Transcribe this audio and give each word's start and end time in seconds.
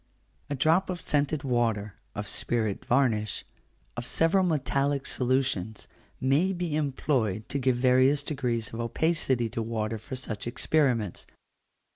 A 0.49 0.55
drop 0.55 0.89
of 0.89 0.99
scented 0.99 1.43
water, 1.43 1.93
of 2.15 2.27
spirit 2.27 2.83
varnish, 2.85 3.45
of 3.95 4.07
several 4.07 4.43
metallic 4.43 5.05
solutions, 5.05 5.87
may 6.19 6.53
be 6.53 6.75
employed 6.75 7.47
to 7.49 7.59
give 7.59 7.75
various 7.75 8.23
degrees 8.23 8.73
of 8.73 8.79
opacity 8.79 9.47
to 9.49 9.61
water 9.61 9.99
for 9.99 10.15
such 10.15 10.47
experiments. 10.47 11.27